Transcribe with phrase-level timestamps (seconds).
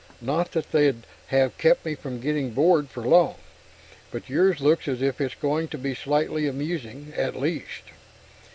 [0.19, 3.35] Not that they'd have kept me from getting bored for long,
[4.09, 7.83] but yours looks as if it's going to be slightly amusing, at least."